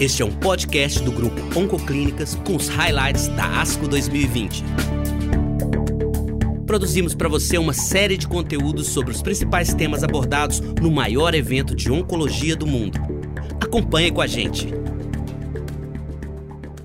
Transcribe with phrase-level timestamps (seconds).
[0.00, 4.62] Este é um podcast do grupo Oncoclínicas com os highlights da ASCO 2020.
[6.64, 11.74] Produzimos para você uma série de conteúdos sobre os principais temas abordados no maior evento
[11.74, 12.96] de oncologia do mundo.
[13.60, 14.68] Acompanhe com a gente.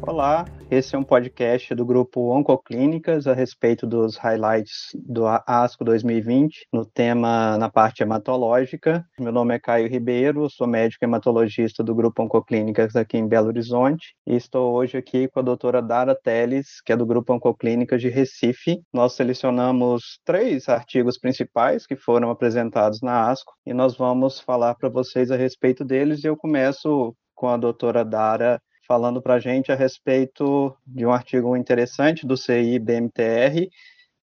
[0.02, 6.68] Olá, esse é um podcast do grupo Oncoclínicas a respeito dos highlights do ASCO 2020
[6.74, 9.06] no tema na parte hematológica.
[9.20, 14.16] Meu nome é Caio Ribeiro, sou médico hematologista do grupo Oncoclínicas aqui em Belo Horizonte
[14.26, 18.10] e estou hoje aqui com a doutora Dara Teles, que é do grupo Oncoclínicas de
[18.10, 18.82] Recife.
[18.92, 24.90] Nós selecionamos três artigos principais que foram apresentados na ASCO e nós vamos falar para
[24.90, 29.72] vocês a respeito deles e eu começo com a doutora Dara falando para a gente
[29.72, 33.70] a respeito de um artigo interessante do CI-BMTR,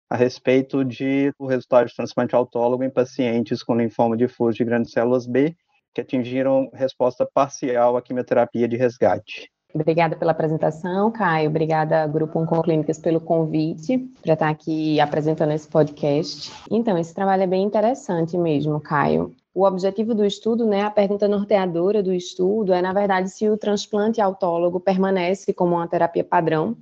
[0.09, 4.91] a respeito de o resultado de transplante autólogo em pacientes com linfoma difuso de grandes
[4.91, 5.55] células B
[5.93, 9.49] que atingiram resposta parcial à quimioterapia de resgate.
[9.73, 11.49] Obrigada pela apresentação, Caio.
[11.49, 16.51] Obrigada, Grupo Oncoclínicas, pelo convite para estar aqui apresentando esse podcast.
[16.69, 19.33] Então, esse trabalho é bem interessante mesmo, Caio.
[19.53, 23.57] O objetivo do estudo, né, a pergunta norteadora do estudo é, na verdade, se o
[23.57, 26.75] transplante autólogo permanece como uma terapia padrão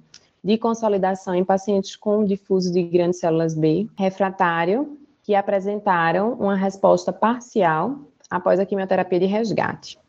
[0.44, 7.12] de consolidação em pacientes com difuso de grandes células B refratário que apresentaram uma resposta
[7.12, 10.00] parcial após a quimioterapia de resgate.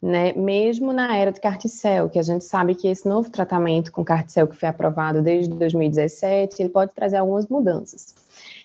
[0.00, 0.32] Né?
[0.32, 4.46] Mesmo na era de Carticel, que a gente sabe que esse novo tratamento com Carticel
[4.46, 8.14] que foi aprovado desde 2017, ele pode trazer algumas mudanças.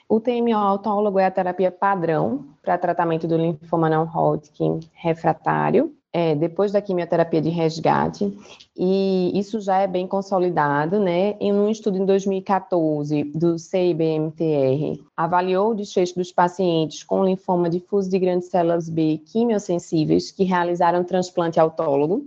[0.08, 6.34] O TMO autólogo é a terapia padrão para tratamento do linfoma não Hodgkin refratário, é,
[6.34, 8.38] depois da quimioterapia de resgate,
[8.78, 11.36] e isso já é bem consolidado, né?
[11.40, 18.10] Em um estudo em 2014 do CIBMTR, avaliou o desfecho dos pacientes com linfoma difuso
[18.10, 22.24] de grandes células B quimiosensíveis que realizaram transplante autólogo,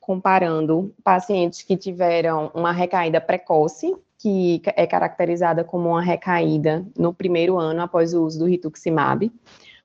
[0.00, 3.94] comparando pacientes que tiveram uma recaída precoce
[4.24, 9.30] que é caracterizada como uma recaída no primeiro ano após o uso do rituximab,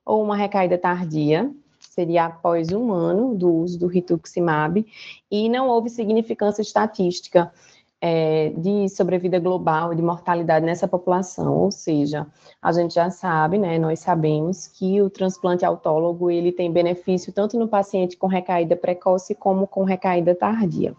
[0.02, 4.86] ou uma recaída tardia, seria após um ano do uso do rituximab,
[5.30, 7.52] e não houve significância estatística
[8.00, 12.26] é, de sobrevida global e de mortalidade nessa população, ou seja,
[12.62, 17.58] a gente já sabe, né, nós sabemos que o transplante autólogo, ele tem benefício tanto
[17.58, 20.96] no paciente com recaída precoce como com recaída tardia.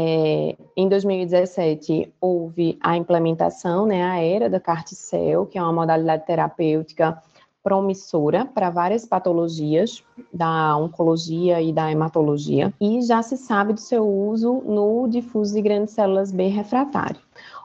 [0.00, 6.24] É, em 2017, houve a implementação, né, a era da Carticel, que é uma modalidade
[6.24, 7.20] terapêutica
[7.64, 14.08] promissora para várias patologias da oncologia e da hematologia, e já se sabe do seu
[14.08, 17.20] uso no difuso de grandes células B refratário.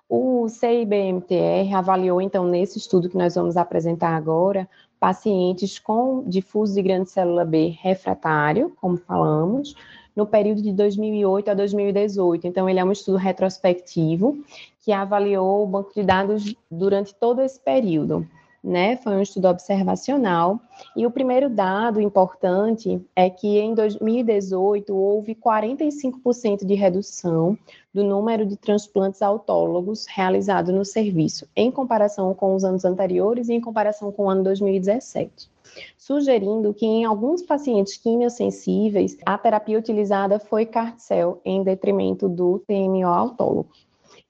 [0.09, 4.67] O CIBMTR avaliou, então, nesse estudo que nós vamos apresentar agora,
[4.99, 9.75] pacientes com difuso de grande célula B refratário, como falamos,
[10.15, 12.47] no período de 2008 a 2018.
[12.47, 14.43] Então, ele é um estudo retrospectivo
[14.83, 18.27] que avaliou o banco de dados durante todo esse período.
[18.63, 18.95] Né?
[18.95, 20.59] Foi um estudo observacional.
[20.95, 27.57] E o primeiro dado importante é que em 2018 houve 45% de redução
[27.93, 33.53] do número de transplantes autólogos realizados no serviço, em comparação com os anos anteriores e
[33.53, 35.51] em comparação com o ano 2017
[35.97, 43.07] sugerindo que em alguns pacientes quimiosensíveis, a terapia utilizada foi Carticel em detrimento do TMO
[43.07, 43.69] autólogo.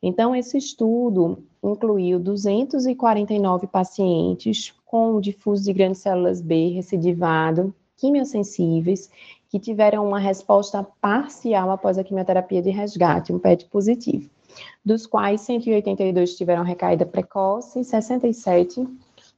[0.06, 9.10] Então, esse estudo incluiu 249 pacientes com difuso de grandes células B recidivado, quimiosensíveis,
[9.48, 14.30] que tiveram uma resposta parcial após a quimioterapia de resgate, um PET positivo,
[14.84, 18.86] dos quais 182 tiveram recaída precoce e 67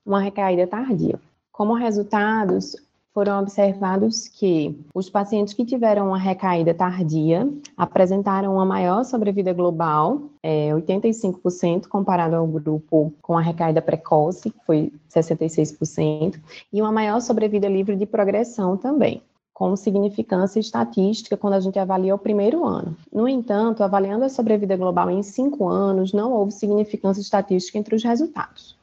[0.03, 1.19] uma recaída tardia.
[1.51, 2.75] Como resultados,
[3.15, 10.23] foram observados que os pacientes que tiveram uma recaída tardia apresentaram uma maior sobrevida global,
[10.43, 16.37] é, 85%, comparado ao grupo com a recaída precoce, que foi 66%,
[16.73, 19.21] e uma maior sobrevida livre de progressão também,
[19.53, 22.97] com significância estatística quando a gente avalia o primeiro ano.
[23.13, 28.03] No entanto, avaliando a sobrevida global em cinco anos, não houve significância estatística entre os
[28.03, 28.75] resultados.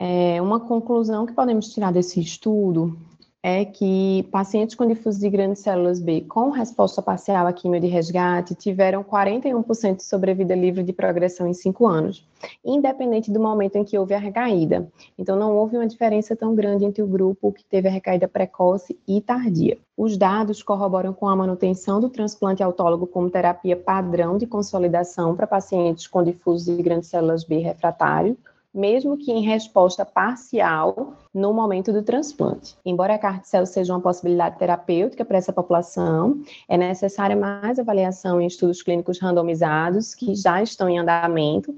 [0.00, 2.98] É, uma conclusão que podemos tirar desse estudo
[3.42, 7.86] é que pacientes com difuso de grandes células B com resposta parcial à quimio de
[7.86, 12.26] resgate tiveram 41% de sobrevida livre de progressão em 5 anos,
[12.64, 14.90] independente do momento em que houve a recaída.
[15.16, 18.98] Então, não houve uma diferença tão grande entre o grupo que teve a recaída precoce
[19.06, 19.78] e tardia.
[19.96, 25.46] Os dados corroboram com a manutenção do transplante autólogo como terapia padrão de consolidação para
[25.46, 28.36] pacientes com difuso de grandes células B refratário,
[28.74, 32.76] mesmo que em resposta parcial no momento do transplante.
[32.84, 38.46] Embora a carticel seja uma possibilidade terapêutica para essa população, é necessária mais avaliação em
[38.46, 41.74] estudos clínicos randomizados que já estão em andamento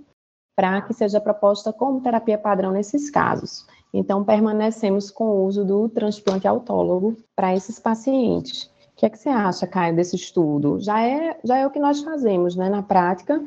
[0.57, 3.67] para que seja proposta como terapia padrão nesses casos.
[3.93, 8.65] Então, permanecemos com o uso do transplante autólogo para esses pacientes.
[8.65, 10.79] O que é que você acha, Caio, desse estudo?
[10.79, 13.43] Já é, já é o que nós fazemos, né, na prática,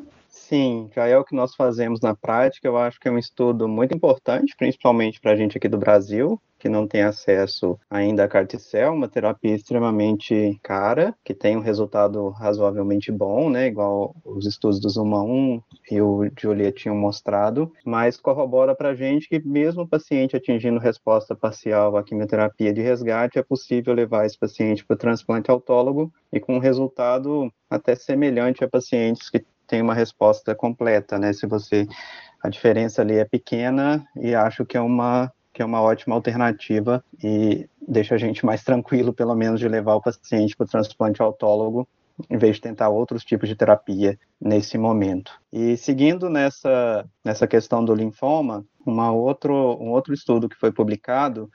[0.54, 2.68] Sim, já é o que nós fazemos na prática.
[2.68, 6.40] Eu acho que é um estudo muito importante, principalmente para a gente aqui do Brasil,
[6.60, 12.28] que não tem acesso ainda à carticel, uma terapia extremamente cara, que tem um resultado
[12.28, 15.60] razoavelmente bom, né, igual os estudos do Zuma 1
[15.90, 20.78] e o Julia tinham mostrado, mas corrobora para a gente que mesmo o paciente atingindo
[20.78, 26.12] resposta parcial à quimioterapia de resgate, é possível levar esse paciente para o transplante autólogo
[26.32, 31.32] e com um resultado até semelhante a pacientes que tem uma resposta completa, né?
[31.32, 31.86] Se você
[32.42, 37.02] a diferença ali é pequena e acho que é uma que é uma ótima alternativa
[37.22, 41.22] e deixa a gente mais tranquilo, pelo menos, de levar o paciente para o transplante
[41.22, 41.86] autólogo,
[42.28, 45.32] em vez de tentar outros tipos de terapia nesse momento.
[45.52, 51.48] E seguindo nessa, nessa questão do linfoma, uma outro, um outro estudo que foi publicado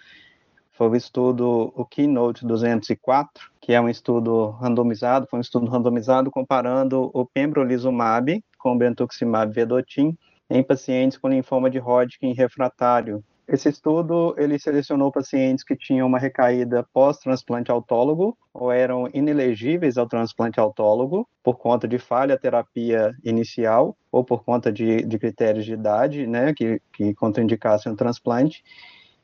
[0.80, 6.32] foi o estudo, o Keynote 204, que é um estudo randomizado, foi um estudo randomizado
[6.32, 10.18] comparando o pembrolizumab com o brentuximab vedotin
[10.50, 13.22] em pacientes com linfoma de Hodgkin refratário.
[13.46, 20.08] Esse estudo, ele selecionou pacientes que tinham uma recaída pós-transplante autólogo ou eram inelegíveis ao
[20.08, 25.74] transplante autólogo por conta de falha terapia inicial ou por conta de, de critérios de
[25.74, 28.64] idade, né, que, que contraindicassem o transplante,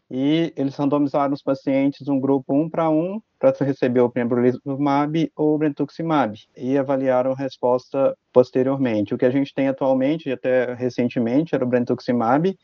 [0.10, 5.56] e eles randomizaram os pacientes um grupo um para um para receber o pembrolizumab ou
[5.56, 9.14] o brentuximab e avaliaram a resposta posteriormente.
[9.14, 12.58] O que a gente tem atualmente, até recentemente, era o brentuximab,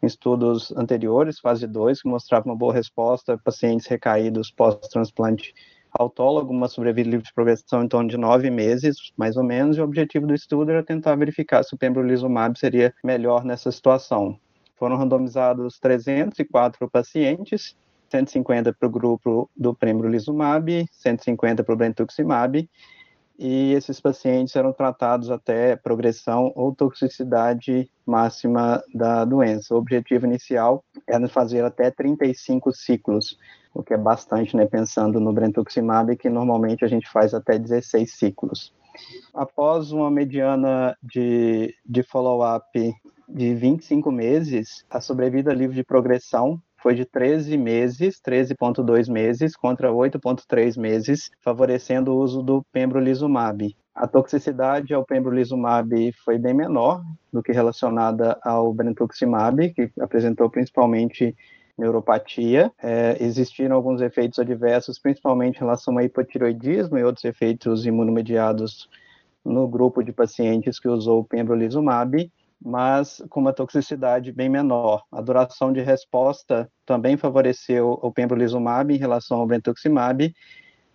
[0.00, 5.52] em estudos anteriores, fase 2, que mostrava uma boa resposta pacientes recaídos pós-transplante
[5.90, 9.80] autólogo, uma sobrevida livre de progressão em torno de nove meses, mais ou menos, e
[9.80, 14.38] o objetivo do estudo era tentar verificar se o pembrolizumab seria melhor nessa situação.
[14.78, 17.76] Foram randomizados 304 pacientes,
[18.10, 22.68] 150 para o grupo do pembrolizumab, 150 para o brentuximab,
[23.38, 29.74] e esses pacientes eram tratados até progressão ou toxicidade máxima da doença.
[29.74, 33.38] O objetivo inicial era fazer até 35 ciclos,
[33.72, 38.12] o que é bastante, né, pensando no brentuximab, que normalmente a gente faz até 16
[38.12, 38.74] ciclos.
[39.32, 42.92] Após uma mediana de, de follow-up
[43.28, 49.90] de 25 meses, a sobrevida livre de progressão foi de 13 meses, 13,2 meses, contra
[49.90, 53.76] 8,3 meses, favorecendo o uso do pembrolizumab.
[53.94, 57.02] A toxicidade ao pembrolizumab foi bem menor
[57.32, 61.36] do que relacionada ao brentuximab, que apresentou principalmente
[61.76, 62.72] neuropatia.
[62.82, 68.88] É, existiram alguns efeitos adversos, principalmente em relação a hipotiroidismo e outros efeitos imunomediados
[69.44, 75.02] no grupo de pacientes que usou o pembrolizumab mas com uma toxicidade bem menor.
[75.12, 80.34] A duração de resposta também favoreceu o pembrolizumab em relação ao brentuximab,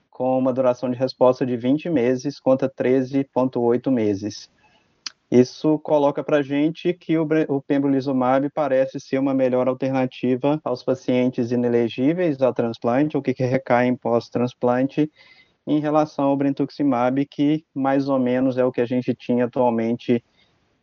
[0.09, 4.51] com uma duração de resposta de 20 meses contra 13,8 meses.
[5.31, 10.83] Isso coloca para a gente que o, o pembrolizumab parece ser uma melhor alternativa aos
[10.83, 15.09] pacientes inelegíveis ao transplante ou que recaem pós-transplante
[15.65, 20.23] em relação ao brentuximab, que mais ou menos é o que a gente tinha atualmente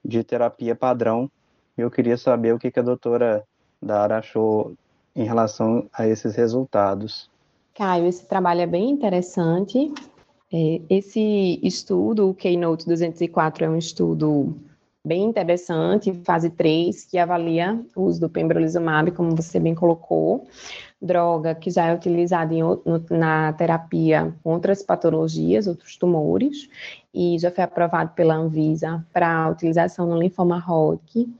[0.04, 1.30] de terapia padrão.
[1.76, 3.44] Eu queria saber o que, que a doutora
[3.80, 4.74] Dara achou
[5.14, 7.30] em relação a esses resultados.
[7.74, 9.92] Caio, esse trabalho é bem interessante.
[10.52, 14.56] É, esse estudo, o Keynote 204, é um estudo
[15.04, 20.46] bem interessante, fase 3, que avalia o uso do pembrolizumab, como você bem colocou,
[21.00, 22.62] droga que já é utilizada em,
[23.10, 26.68] na terapia com outras patologias, outros tumores,
[27.12, 31.34] e já foi aprovado pela Anvisa para utilização no linfoma Hodgkin.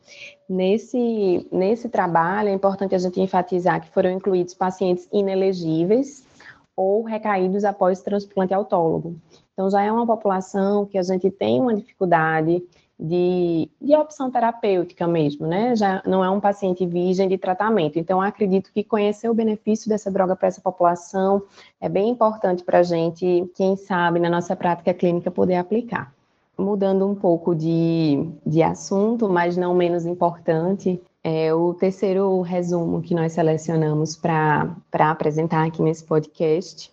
[0.49, 6.27] Nesse, nesse trabalho, é importante a gente enfatizar que foram incluídos pacientes inelegíveis
[6.75, 9.17] ou recaídos após transplante autólogo.
[9.53, 12.63] Então, já é uma população que a gente tem uma dificuldade
[13.01, 15.75] de, de opção terapêutica mesmo, né?
[15.75, 17.99] Já não é um paciente virgem de tratamento.
[17.99, 21.43] Então, acredito que conhecer o benefício dessa droga para essa população
[21.81, 26.13] é bem importante para a gente, quem sabe, na nossa prática clínica, poder aplicar.
[26.59, 33.15] Mudando um pouco de, de assunto, mas não menos importante, é o terceiro resumo que
[33.15, 36.93] nós selecionamos para apresentar aqui nesse podcast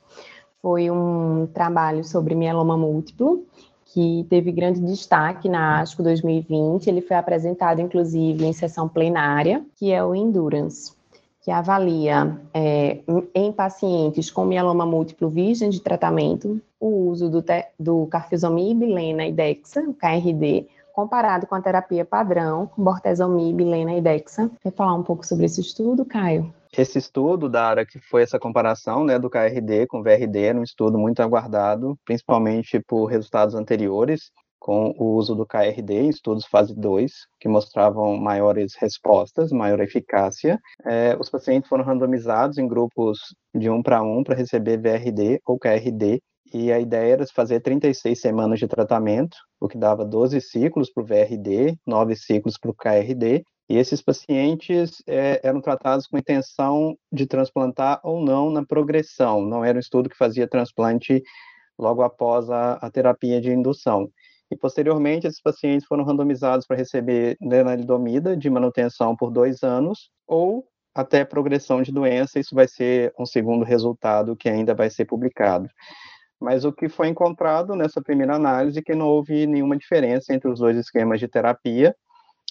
[0.62, 3.46] foi um trabalho sobre mieloma múltiplo,
[3.94, 6.88] que teve grande destaque na ASCO 2020.
[6.88, 10.94] Ele foi apresentado, inclusive, em sessão plenária, que é o Endurance,
[11.42, 13.00] que avalia é,
[13.34, 17.44] em pacientes com mieloma múltiplo virgem de tratamento o uso do,
[17.80, 20.68] do carfilzomib, lena e dexa, KRD,
[20.98, 24.50] comparado com a terapia padrão, bortezomib, lena e dexa.
[24.60, 26.52] Quer falar um pouco sobre esse estudo, Caio?
[26.76, 30.98] Esse estudo, Dara, que foi essa comparação né, do KRD com VRD, era um estudo
[30.98, 37.12] muito aguardado, principalmente por resultados anteriores, com o uso do KRD em estudos fase 2,
[37.40, 40.60] que mostravam maiores respostas, maior eficácia.
[40.84, 43.20] É, os pacientes foram randomizados em grupos
[43.54, 46.20] de um para um para receber VRD ou KRD,
[46.54, 51.04] e a ideia era fazer 36 semanas de tratamento, o que dava 12 ciclos para
[51.04, 56.98] o VRD, 9 ciclos para o KRD, e esses pacientes é, eram tratados com intenção
[57.12, 61.22] de transplantar ou não na progressão, não era um estudo que fazia transplante
[61.78, 64.10] logo após a, a terapia de indução.
[64.50, 70.66] E posteriormente, esses pacientes foram randomizados para receber lenalidomida de manutenção por dois anos ou
[70.96, 72.40] até progressão de doença.
[72.40, 75.70] Isso vai ser um segundo resultado que ainda vai ser publicado.
[76.40, 80.50] Mas o que foi encontrado nessa primeira análise é que não houve nenhuma diferença entre
[80.50, 81.96] os dois esquemas de terapia.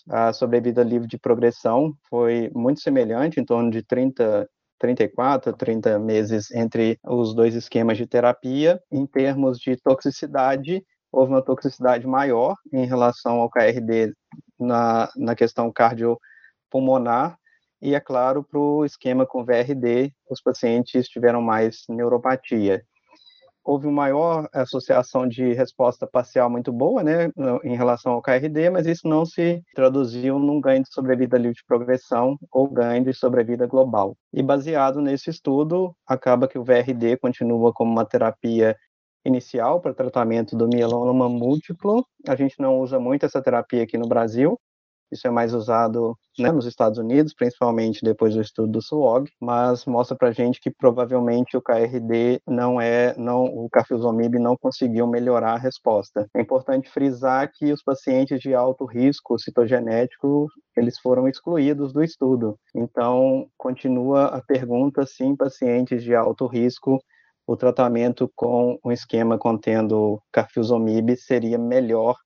[0.09, 6.50] A sobrevida livre de progressão foi muito semelhante, em torno de 30, 34, 30 meses
[6.50, 8.81] entre os dois esquemas de terapia.
[8.90, 14.12] Em termos de toxicidade, houve uma toxicidade maior em relação ao KRD
[14.59, 17.38] na, na questão cardiopulmonar,
[17.81, 22.83] e, é claro, para o esquema com VRD, os pacientes tiveram mais neuropatia
[23.67, 27.29] houve uma maior associação de resposta parcial muito boa, né,
[27.65, 31.65] em relação ao KRD, mas isso não se traduziu num ganho de sobrevida livre de
[31.67, 34.17] progressão ou ganho de sobrevida global.
[34.33, 38.77] E baseado nesse estudo, acaba que o VRD continua como uma terapia
[39.25, 42.07] inicial para tratamento do mieloma múltiplo.
[42.29, 44.57] A gente não usa muito essa terapia aqui no Brasil,
[45.11, 49.85] isso é mais usado né, nos Estados Unidos, principalmente depois do estudo do SWOG, mas
[49.87, 55.55] mostra para gente que provavelmente o KRD não é, não, o carfilzomib não conseguiu melhorar
[55.55, 56.29] a resposta.
[56.35, 62.59] É importante frisar que os pacientes de alto risco citogenético eles foram excluídos do estudo.
[62.75, 66.99] Então continua a pergunta se em pacientes de alto risco
[67.47, 72.17] o tratamento com um esquema contendo carfilzomib seria melhor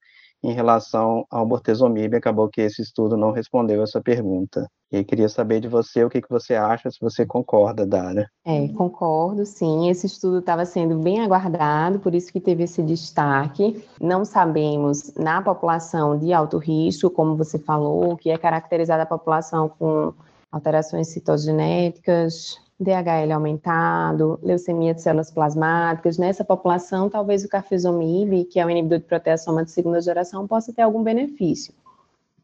[0.43, 4.67] em relação ao bortezomib, acabou que esse estudo não respondeu essa pergunta.
[4.93, 8.29] E queria saber de você o que, que você acha, se você concorda, Dara.
[8.45, 9.89] É, concordo, sim.
[9.89, 13.85] Esse estudo estava sendo bem aguardado, por isso que teve esse destaque.
[14.01, 19.69] Não sabemos na população de alto risco, como você falou, que é caracterizada a população
[19.69, 20.13] com
[20.51, 26.17] alterações citogenéticas, DHL aumentado, leucemia de células plasmáticas.
[26.17, 30.73] Nessa população, talvez o carfilzomib, que é o inibidor de proteasoma de segunda geração, possa
[30.73, 31.75] ter algum benefício.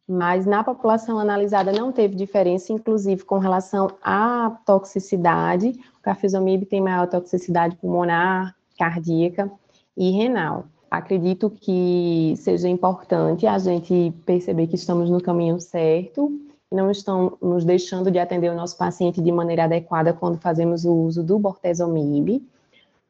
[0.06, 5.70] Mas na população analisada não teve diferença, inclusive com relação à toxicidade.
[5.98, 9.50] O carfilzomib tem maior toxicidade pulmonar, cardíaca
[9.96, 10.66] e renal.
[10.90, 16.30] Acredito que seja importante a gente perceber que estamos no caminho certo
[16.70, 20.92] não estão nos deixando de atender o nosso paciente de maneira adequada quando fazemos o
[20.92, 22.42] uso do bortezomib,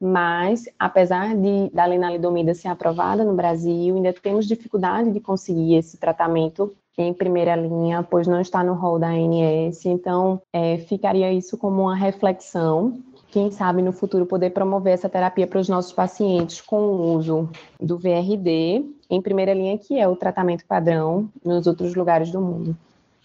[0.00, 5.96] mas apesar de da lenalidomida ser aprovada no Brasil, ainda temos dificuldade de conseguir esse
[5.96, 11.58] tratamento em primeira linha, pois não está no rol da ANS, então é, ficaria isso
[11.58, 12.98] como uma reflexão
[13.36, 17.50] quem sabe no futuro poder promover essa terapia para os nossos pacientes com o uso
[17.78, 22.75] do VRD em primeira linha, que é o tratamento padrão nos outros lugares do mundo.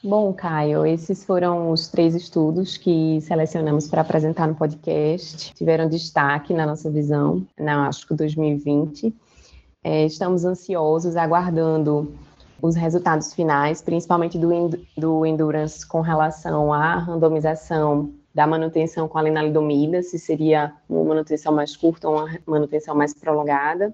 [0.04, 5.54] Bom, Caio, esses foram os três estudos que selecionamos para apresentar no podcast.
[5.54, 7.76] Tiveram destaque na nossa visão, na
[8.08, 9.16] que 2020.
[9.84, 12.16] É, estamos ansiosos, aguardando
[12.60, 14.50] os resultados finais, principalmente do,
[14.98, 21.54] do Endurance com relação à randomização da manutenção com a lenalidomida, se seria uma manutenção
[21.54, 23.94] mais curta ou uma manutenção mais prolongada.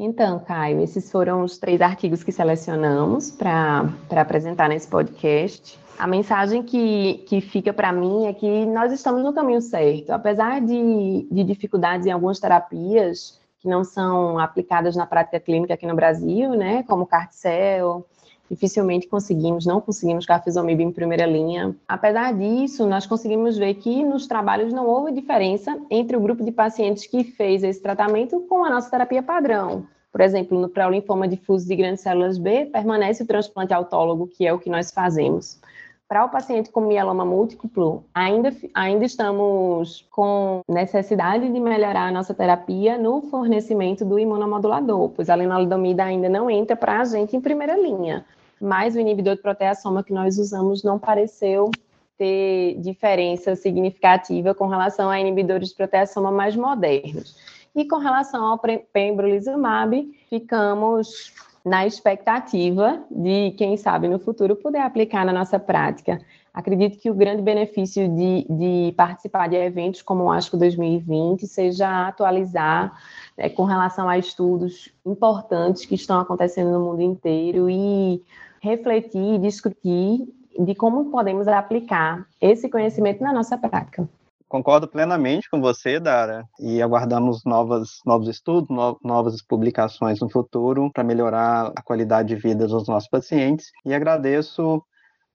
[0.00, 5.76] Então, Caio, esses foram os três artigos que selecionamos para apresentar nesse podcast.
[5.98, 10.10] A mensagem que, que fica para mim é que nós estamos no caminho certo.
[10.10, 15.84] Apesar de, de dificuldades em algumas terapias que não são aplicadas na prática clínica aqui
[15.84, 18.06] no Brasil, né, como Carticel,
[18.50, 21.76] dificilmente conseguimos, não conseguimos carfizomib em primeira linha.
[21.86, 26.50] Apesar disso, nós conseguimos ver que nos trabalhos não houve diferença entre o grupo de
[26.50, 29.86] pacientes que fez esse tratamento com a nossa terapia padrão.
[30.10, 34.52] Por exemplo, no pré-linfoma difuso de grandes células B, permanece o transplante autólogo, que é
[34.52, 35.60] o que nós fazemos.
[36.08, 42.32] para o paciente com mieloma múltiplo, ainda, ainda estamos com necessidade de melhorar a nossa
[42.32, 47.40] terapia no fornecimento do imunomodulador, pois a lenalidomida ainda não entra para a gente em
[47.42, 48.24] primeira linha.
[48.60, 51.70] Mas o inibidor de proteasoma que nós usamos não pareceu
[52.16, 57.36] ter diferença significativa com relação a inibidores de proteasoma mais modernos.
[57.74, 58.60] E com relação ao
[58.92, 61.32] pembrolizumab, ficamos
[61.64, 66.20] na expectativa de, quem sabe, no futuro poder aplicar na nossa prática.
[66.52, 72.08] Acredito que o grande benefício de, de participar de eventos como o ASCO 2020 seja
[72.08, 72.98] atualizar
[73.36, 78.24] né, com relação a estudos importantes que estão acontecendo no mundo inteiro e
[78.62, 80.26] refletir, discutir
[80.58, 84.08] de como podemos aplicar esse conhecimento na nossa prática.
[84.48, 90.90] Concordo plenamente com você, Dara, e aguardamos novas, novos estudos, no, novas publicações no futuro
[90.92, 93.66] para melhorar a qualidade de vida dos nossos pacientes.
[93.84, 94.82] E agradeço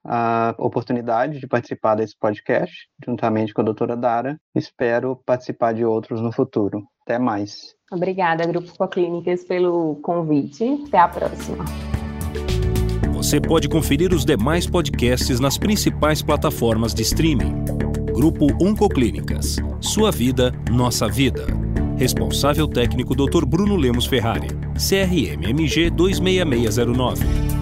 [0.03, 4.37] a oportunidade de participar desse podcast, juntamente com a doutora Dara.
[4.55, 6.83] Espero participar de outros no futuro.
[7.03, 7.75] Até mais.
[7.91, 10.83] Obrigada, Grupo Coclínicas, pelo convite.
[10.87, 11.63] Até a próxima.
[13.23, 17.63] Você pode conferir os demais podcasts nas principais plataformas de streaming.
[18.13, 19.55] Grupo Oncoclínicas.
[19.79, 21.47] Sua vida, nossa vida.
[21.95, 23.45] Responsável técnico Dr.
[23.45, 24.49] Bruno Lemos Ferrari.
[24.75, 27.52] CRM MG 26609.